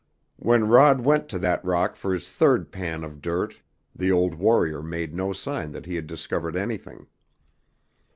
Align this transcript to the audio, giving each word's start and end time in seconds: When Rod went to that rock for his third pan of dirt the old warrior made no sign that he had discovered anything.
When 0.37 0.67
Rod 0.67 1.01
went 1.01 1.29
to 1.29 1.37
that 1.37 1.63
rock 1.63 1.95
for 1.95 2.11
his 2.11 2.31
third 2.31 2.71
pan 2.71 3.03
of 3.03 3.21
dirt 3.21 3.61
the 3.95 4.11
old 4.11 4.33
warrior 4.33 4.81
made 4.81 5.13
no 5.13 5.31
sign 5.31 5.73
that 5.73 5.85
he 5.85 5.93
had 5.93 6.07
discovered 6.07 6.55
anything. 6.55 7.05